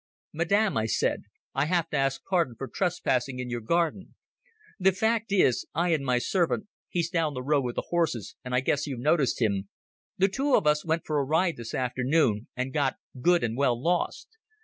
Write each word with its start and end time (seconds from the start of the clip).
"Madam," 0.33 0.77
I 0.77 0.87
said, 0.87 1.25
"I 1.53 1.65
have 1.65 1.87
to 1.91 1.97
ask 1.97 2.23
pardon 2.27 2.55
for 2.57 2.67
trespassing 2.67 3.37
in 3.37 3.51
your 3.51 3.61
garden. 3.61 4.15
The 4.79 4.93
fact 4.93 5.31
is, 5.31 5.67
I 5.75 5.89
and 5.89 6.03
my 6.03 6.17
servant—he's 6.17 7.11
down 7.11 7.35
the 7.35 7.43
road 7.43 7.61
with 7.61 7.75
the 7.75 7.83
horses 7.89 8.35
and 8.43 8.55
I 8.55 8.61
guess 8.61 8.87
you 8.87 8.97
noticed 8.97 9.39
him—the 9.43 10.27
two 10.27 10.55
of 10.55 10.65
us 10.65 10.83
went 10.83 11.03
for 11.05 11.19
a 11.19 11.23
ride 11.23 11.57
this 11.57 11.75
afternoon, 11.75 12.47
and 12.55 12.73
got 12.73 12.97
good 13.21 13.43
and 13.43 13.55
well 13.55 13.79
lost. 13.79 14.27